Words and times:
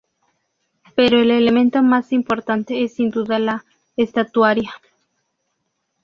Pero 0.95 1.19
el 1.21 1.29
elemento 1.29 1.83
más 1.83 2.11
importante 2.11 2.83
es 2.83 2.95
sin 2.95 3.11
duda 3.11 3.37
la 3.37 3.65
estatuaria. 3.95 4.71